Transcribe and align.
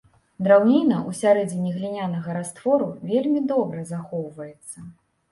Драўніна 0.45 0.95
ўсярэдзіне 1.09 1.73
глінянага 1.75 2.37
раствору 2.37 2.87
вельмі 3.11 3.43
добра 3.51 3.83
захоўваецца. 3.91 4.77